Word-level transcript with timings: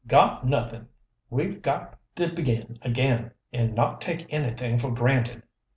"Got, 0.07 0.47
nothing! 0.47 0.87
We've 1.29 1.61
got 1.61 1.95
to 2.15 2.33
begin 2.33 2.79
again, 2.81 3.33
and 3.53 3.75
not 3.75 4.01
take 4.01 4.25
anything 4.33 4.79
for 4.79 4.91
granted. 4.91 5.43